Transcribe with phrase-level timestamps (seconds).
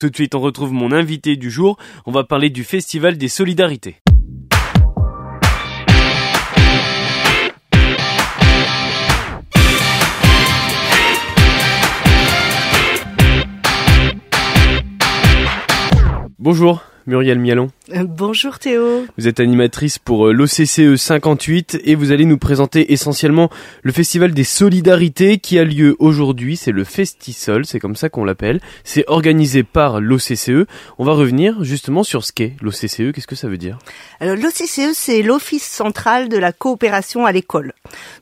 [0.00, 1.76] Tout de suite, on retrouve mon invité du jour.
[2.06, 3.96] On va parler du Festival des Solidarités.
[16.38, 17.72] Bonjour, Muriel Mialon.
[17.94, 19.06] Euh, bonjour Théo.
[19.16, 23.48] Vous êtes animatrice pour euh, l'OCCE 58 et vous allez nous présenter essentiellement
[23.82, 26.56] le Festival des Solidarités qui a lieu aujourd'hui.
[26.56, 28.60] C'est le Festisol, c'est comme ça qu'on l'appelle.
[28.84, 30.66] C'est organisé par l'OCCE.
[30.98, 33.12] On va revenir justement sur ce qu'est l'OCCE.
[33.14, 33.78] Qu'est-ce que ça veut dire?
[34.20, 37.72] Alors l'OCCE, c'est l'Office central de la coopération à l'école.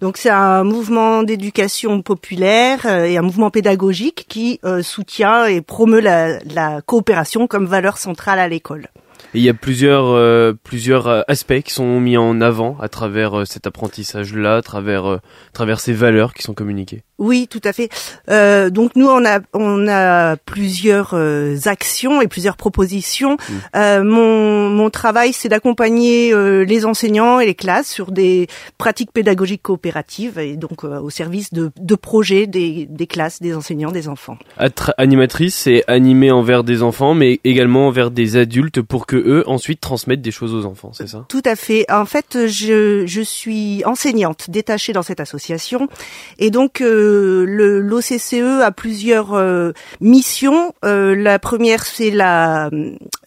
[0.00, 6.00] Donc c'est un mouvement d'éducation populaire euh, et un mouvement pédagogique qui soutient et promeut
[6.00, 8.88] la, la coopération comme valeur centrale à l'école
[9.36, 13.40] il y a plusieurs euh, plusieurs euh, aspects qui sont mis en avant à travers
[13.40, 15.20] euh, cet apprentissage-là, travers à
[15.52, 17.02] travers ces valeurs qui sont communiquées.
[17.18, 17.88] Oui, tout à fait.
[18.28, 23.36] Euh, donc nous, on a on a plusieurs euh, actions et plusieurs propositions.
[23.36, 23.52] Mmh.
[23.76, 29.12] Euh, mon, mon travail, c'est d'accompagner euh, les enseignants et les classes sur des pratiques
[29.12, 33.92] pédagogiques coopératives et donc euh, au service de, de projets des, des classes, des enseignants,
[33.92, 34.36] des enfants.
[34.60, 39.44] Être animatrice, c'est animer envers des enfants, mais également envers des adultes pour que eux
[39.46, 40.90] ensuite transmettent des choses aux enfants.
[40.92, 41.24] C'est ça?
[41.28, 41.90] Tout à fait.
[41.90, 45.88] En fait, je je suis enseignante détachée dans cette association
[46.38, 50.74] et donc le l'OCCE a plusieurs euh, missions.
[50.84, 52.70] Euh, la première, c'est la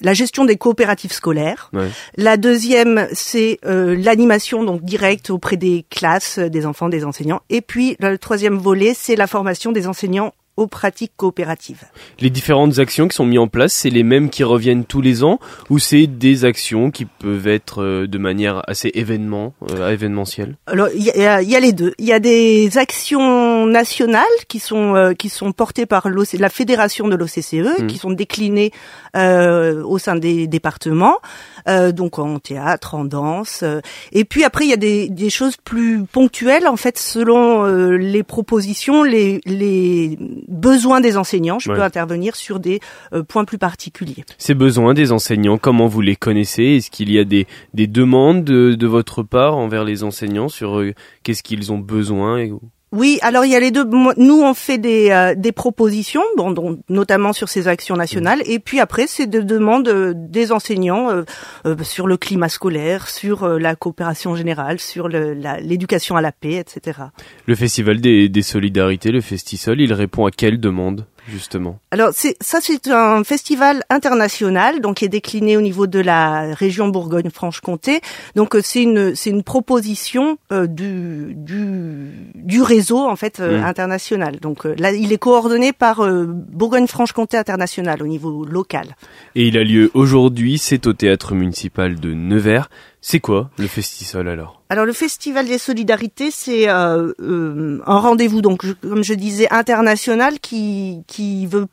[0.01, 1.71] la gestion des coopératives scolaires.
[2.15, 7.41] La deuxième, c'est euh, l'animation donc directe auprès des classes, des enfants, des enseignants.
[7.49, 11.85] Et puis le troisième volet, c'est la formation des enseignants aux pratiques coopératives.
[12.19, 15.23] Les différentes actions qui sont mises en place, c'est les mêmes qui reviennent tous les
[15.23, 20.57] ans ou c'est des actions qui peuvent être euh, de manière assez événement, euh, événementielle
[20.67, 21.93] Alors il y a, y a, les deux.
[21.97, 27.07] Il y a des actions nationales qui sont euh, qui sont portées par la fédération
[27.07, 27.87] de l'OCCE, mmh.
[27.87, 28.71] qui sont déclinées
[29.15, 31.19] euh, au sein des départements,
[31.67, 33.63] euh, donc en théâtre, en danse.
[34.11, 37.63] et puis après il y a des, des choses plus ponctuelles en fait selon
[37.95, 40.17] les propositions, les les
[40.49, 42.79] besoins des enseignants, je peux intervenir sur des
[43.13, 44.25] euh, points plus particuliers.
[44.37, 46.63] Ces besoins des enseignants, comment vous les connaissez?
[46.63, 50.79] Est-ce qu'il y a des, des demandes de, de, votre part envers les enseignants sur
[50.79, 50.93] euh,
[51.23, 52.51] qu'est-ce qu'ils ont besoin et...
[52.91, 53.85] Oui, alors il y a les deux.
[53.85, 58.57] Nous, on fait des, euh, des propositions, bon, donc, notamment sur ces actions nationales, et
[58.57, 63.75] puis après, c'est des demandes euh, des enseignants euh, sur le climat scolaire, sur la
[63.75, 66.99] coopération générale, sur l'éducation à la paix, etc.
[67.45, 71.05] Le Festival des, des Solidarités, le Festisol, il répond à quelles demandes?
[71.29, 75.99] Justement Alors c'est ça c'est un festival international donc qui est décliné au niveau de
[75.99, 78.01] la région Bourgogne-Franche-Comté.
[78.35, 83.61] Donc euh, c'est une c'est une proposition euh, du, du du réseau en fait euh,
[83.61, 83.63] mmh.
[83.65, 84.39] international.
[84.39, 88.95] Donc là il est coordonné par Bourgogne-Franche-Comté international au niveau local.
[89.35, 92.69] Et il a lieu aujourd'hui, c'est au théâtre municipal de Nevers.
[93.01, 94.61] C'est quoi le Festisol alors?
[94.69, 100.39] Alors le Festival des Solidarités, c'est euh, euh, un rendez-vous donc comme je disais international
[100.39, 101.65] qui qui veut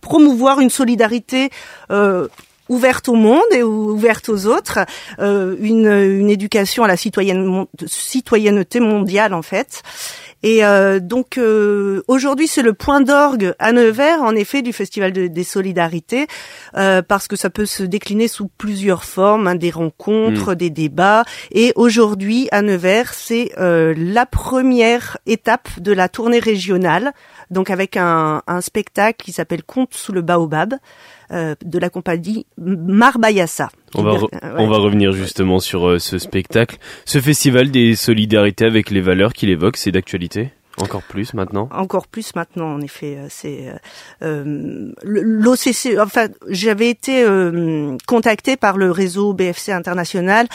[0.00, 1.50] promouvoir une solidarité
[1.90, 2.28] euh,
[2.68, 4.80] ouverte au monde et ouverte aux autres,
[5.18, 9.82] une, une éducation à la citoyenneté mondiale en fait.
[10.46, 15.10] Et euh, donc euh, aujourd'hui c'est le point d'orgue à Nevers en effet du Festival
[15.10, 16.28] des Solidarités
[16.76, 20.54] euh, parce que ça peut se décliner sous plusieurs formes, hein, des rencontres, hmm.
[20.54, 21.24] des débats.
[21.50, 27.12] Et aujourd'hui à Nevers c'est la première étape de la tournée régionale,
[27.50, 30.74] donc avec un, un spectacle qui s'appelle Conte sous le baobab.
[31.32, 33.68] Euh, de la compagnie Marbayassa.
[33.96, 34.12] On va,
[34.58, 36.76] on va revenir justement sur euh, ce spectacle.
[37.04, 40.52] Ce festival des solidarités avec les valeurs qu'il évoque, c'est d'actualité?
[40.78, 41.68] Encore plus maintenant.
[41.72, 43.16] Encore plus maintenant, en effet.
[43.16, 43.72] Euh, c'est
[44.22, 45.98] euh, l'OCC.
[45.98, 50.46] Enfin, j'avais été euh, contacté par le réseau BFC international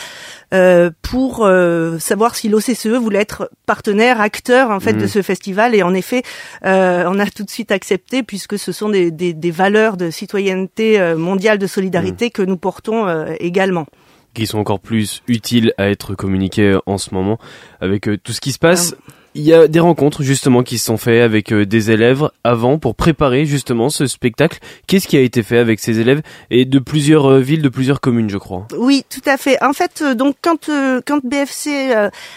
[0.54, 5.08] euh, pour euh, savoir si l'OCCE voulait être partenaire, acteur en fait de mmh.
[5.08, 5.74] ce festival.
[5.74, 6.22] Et en effet,
[6.62, 11.14] on a tout de suite accepté puisque ce sont des, des, des valeurs de citoyenneté
[11.16, 12.30] mondiale de solidarité mmh.
[12.30, 13.86] que nous portons également
[14.34, 17.38] qui sont encore plus utiles à être communiquées en ce moment
[17.82, 18.96] avec tout ce qui se passe.
[19.34, 22.78] Il y a des rencontres justement qui se sont faites avec euh, des élèves avant
[22.78, 24.58] pour préparer justement ce spectacle.
[24.86, 26.20] Qu'est-ce qui a été fait avec ces élèves
[26.50, 28.68] et de plusieurs euh, villes, de plusieurs communes, je crois?
[28.76, 29.62] Oui, tout à fait.
[29.62, 30.68] En fait, euh, donc quand
[31.06, 31.94] quand BFC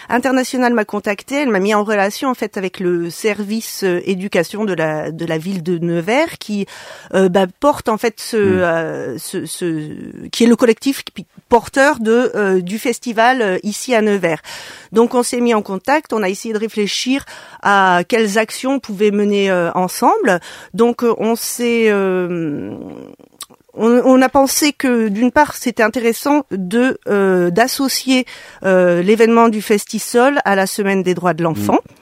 [0.08, 4.72] International m'a contacté, elle m'a mis en relation en fait avec le service éducation de
[4.72, 6.66] la de la ville de Nevers qui
[7.12, 9.18] bah, porte en fait ce, hmm.
[9.18, 11.04] ce, ce, qui est le collectif
[11.48, 14.40] porteur de du festival ici à Nevers.
[14.92, 16.85] Donc on s'est mis en contact, on a essayé de réfléchir
[17.62, 20.40] à quelles actions on pouvait mener ensemble.
[20.74, 21.92] Donc on s'est
[23.78, 26.98] on, a pensé que d'une part c'était intéressant de
[27.50, 28.26] d'associer
[28.62, 31.80] l'événement du Festisol à la semaine des droits de l'enfant.
[31.84, 31.95] Mmh.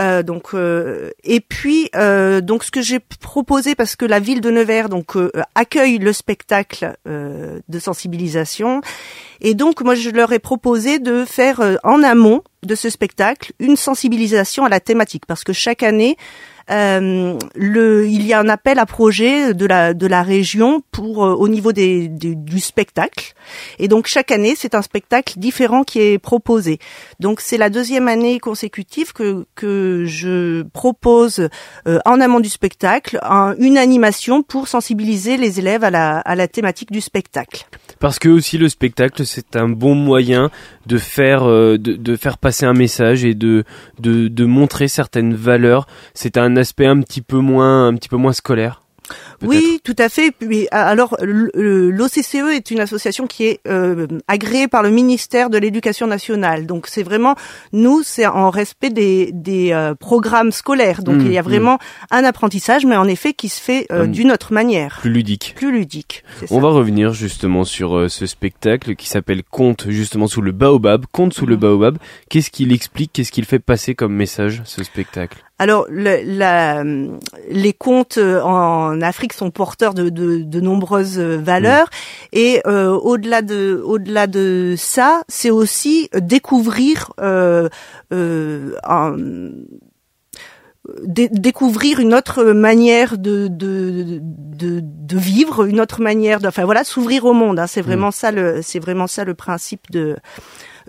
[0.00, 4.40] Euh, donc euh, et puis euh, donc ce que j'ai proposé parce que la ville
[4.40, 5.16] de Nevers donc
[5.54, 8.80] accueille le spectacle de sensibilisation
[9.40, 13.76] et donc moi je leur ai proposé de faire en amont de ce spectacle une
[13.76, 16.16] sensibilisation à la thématique parce que chaque année
[16.70, 21.24] euh, le, il y a un appel à projet de la de la région pour
[21.24, 23.34] euh, au niveau des, du spectacle.
[23.78, 26.78] Et donc chaque année, c'est un spectacle différent qui est proposé.
[27.20, 31.48] Donc c'est la deuxième année consécutive que que je propose
[31.86, 33.18] euh, en amont du spectacle
[33.58, 37.66] une animation pour sensibiliser les élèves à la à la thématique du spectacle.
[38.00, 40.50] Parce que aussi le spectacle, c'est un bon moyen
[40.86, 43.64] de faire de, de faire passer un message et de
[43.98, 45.86] de, de montrer certaines valeurs.
[46.14, 48.80] C'est un aspect un petit peu moins, un petit peu moins scolaire.
[49.48, 50.30] Oui, tout à fait.
[50.30, 56.06] Puis, alors, l'OCCE est une association qui est euh, agréée par le ministère de l'Éducation
[56.06, 56.66] nationale.
[56.66, 57.34] Donc, c'est vraiment
[57.72, 61.02] nous, c'est en respect des, des euh, programmes scolaires.
[61.02, 61.44] Donc, mmh, il y a mmh.
[61.44, 61.78] vraiment
[62.10, 64.98] un apprentissage, mais en effet, qui se fait euh, d'une autre manière.
[65.00, 65.54] Plus ludique.
[65.56, 66.24] Plus ludique.
[66.50, 71.04] On va revenir justement sur ce spectacle qui s'appelle Conte justement sous le baobab.
[71.12, 71.60] Conte sous le mmh.
[71.60, 71.98] baobab.
[72.30, 73.12] Qu'est-ce qu'il explique?
[73.12, 75.44] Qu'est-ce qu'il fait passer comme message ce spectacle?
[75.60, 76.82] Alors, la,
[77.48, 82.26] les contes en Afrique sont porteurs de, de, de nombreuses valeurs, mm.
[82.32, 87.68] et euh, au-delà de, au-delà de ça, c'est aussi découvrir euh,
[88.12, 89.16] euh, un,
[91.06, 96.84] découvrir une autre manière de, de, de, de, vivre, une autre manière de, enfin voilà,
[96.84, 97.58] s'ouvrir au monde.
[97.58, 97.86] Hein, c'est mm.
[97.86, 100.16] vraiment ça le, c'est vraiment ça le principe de euh,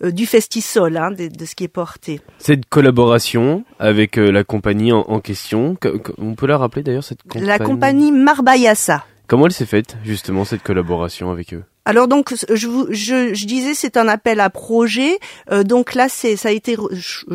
[0.03, 2.21] du Festisol, hein, de, ce qui est porté.
[2.37, 5.77] Cette collaboration avec euh, la compagnie en, question,
[6.17, 9.05] on peut la rappeler d'ailleurs cette compagnie La compagnie Marbayassa.
[9.27, 11.63] Comment elle s'est faite justement cette collaboration avec eux?
[11.85, 12.55] Alors donc je,
[12.89, 15.19] je, je disais c'est un appel à projet.
[15.51, 16.75] Euh, donc là c'est ça a été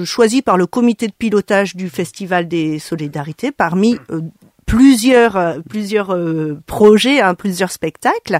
[0.04, 3.96] choisi par le comité de pilotage du Festival des Solidarités parmi
[4.66, 6.16] plusieurs plusieurs
[6.66, 8.38] projets, hein, plusieurs spectacles.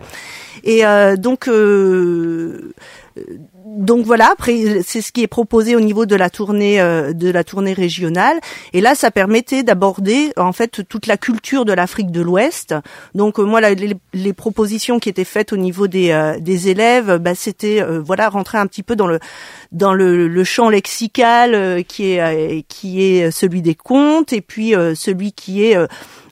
[0.63, 0.83] Et
[1.17, 1.49] donc
[3.67, 7.31] donc voilà, après c'est ce qui est proposé au niveau de la tournée euh, de
[7.31, 8.39] la tournée régionale
[8.73, 12.75] et là ça permettait d'aborder en fait toute la culture de l'Afrique de l'Ouest.
[13.15, 17.35] Donc euh, moi les, propositions qui étaient faites au niveau des, euh, des élèves, bah,
[17.35, 19.19] c'était voilà rentrer un petit peu dans le
[19.73, 25.33] dans le, le champ lexical qui est qui est celui des contes et puis celui
[25.33, 25.77] qui est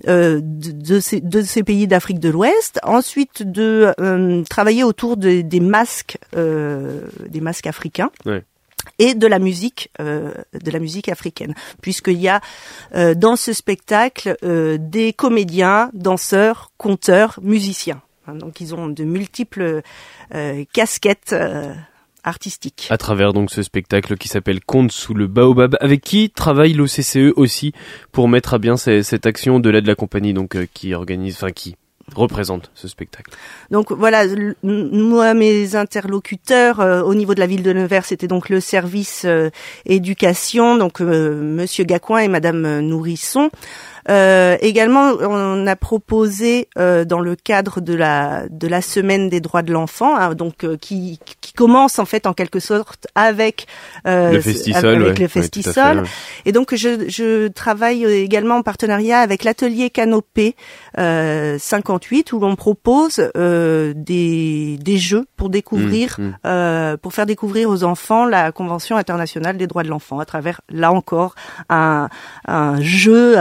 [0.06, 2.78] euh, de, ces, de ces pays d'Afrique de l'Ouest.
[2.82, 8.10] Ensuite, de euh, travailler autour de, des masques, euh, des masques africains.
[8.98, 12.40] et de la musique de la musique africaine puisqu'il y a
[13.14, 19.82] dans ce spectacle des comédiens danseurs conteurs musiciens hein, donc ils ont de multiples
[20.72, 21.34] casquettes
[22.28, 22.86] artistique.
[22.90, 27.32] À travers donc ce spectacle qui s'appelle Conte sous le baobab, avec qui travaille l'OCCE
[27.36, 27.72] aussi
[28.12, 31.50] pour mettre à bien cette action au-delà de la compagnie donc euh, qui organise, enfin
[31.50, 31.76] qui
[32.14, 33.30] représente ce spectacle.
[33.70, 34.24] Donc voilà,
[34.62, 39.24] moi mes interlocuteurs euh, au niveau de la ville de Nevers, c'était donc le service
[39.26, 39.50] euh,
[39.84, 43.50] éducation, donc Monsieur Gacouin et Madame Nourrisson.
[44.08, 49.40] Euh, également, on a proposé euh, dans le cadre de la de la semaine des
[49.40, 53.66] droits de l'enfant, hein, donc euh, qui, qui commence en fait en quelque sorte avec
[54.04, 56.04] le festisol, avec le festisol.
[56.44, 60.54] Et donc je, je travaille également en partenariat avec l'atelier Canopé
[60.96, 66.96] 58 où l'on propose des des jeux pour découvrir, mmh, mmh.
[66.98, 70.92] pour faire découvrir aux enfants la Convention internationale des droits de l'enfant à travers là
[70.92, 71.34] encore
[71.68, 72.08] un
[72.46, 73.36] un jeu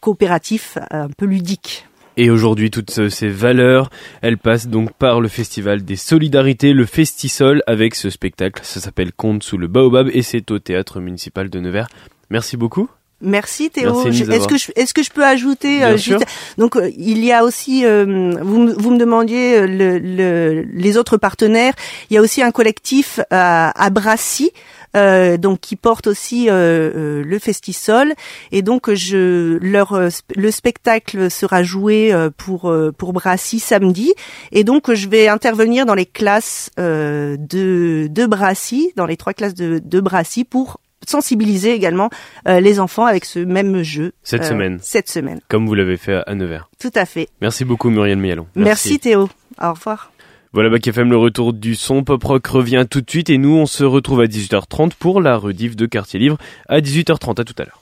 [0.00, 1.86] coopératif un peu ludique.
[2.16, 3.88] Et aujourd'hui, toutes ces valeurs,
[4.20, 8.62] elles passent donc par le festival des solidarités, le Festisol, avec ce spectacle.
[8.64, 11.88] Ça s'appelle Conte sous le baobab et c'est au théâtre municipal de Nevers.
[12.28, 12.88] Merci beaucoup.
[13.22, 14.04] Merci Théo.
[14.04, 15.96] Est-ce que je est-ce que je peux ajouter euh,
[16.58, 21.72] donc euh, il y a aussi euh, vous, vous me demandiez le, les autres partenaires.
[22.10, 24.50] Il y a aussi un collectif à Brassy
[24.96, 28.12] euh, donc qui porte aussi euh, euh, le Festisol.
[28.50, 29.98] Et donc je leur
[30.34, 34.12] le spectacle sera joué pour pour Brassy samedi.
[34.50, 39.54] Et donc je vais intervenir dans les classes de de Brassy, dans les trois classes
[39.54, 42.10] de de Brassy pour sensibiliser également
[42.46, 44.12] les enfants avec ce même jeu.
[44.22, 44.78] Cette semaine.
[44.82, 45.40] Cette semaine.
[45.48, 46.68] Comme vous l'avez fait à Nevers.
[46.78, 47.28] Tout à fait.
[47.40, 48.46] Merci beaucoup Muriel Mialon.
[48.54, 49.28] Merci Théo.
[49.60, 50.11] Au revoir.
[50.54, 53.56] Voilà, Bac FM, le retour du son pop rock revient tout de suite et nous
[53.56, 56.36] on se retrouve à 18h30 pour la rediff de Quartier Livre
[56.68, 57.40] à 18h30.
[57.40, 57.81] À tout à l'heure.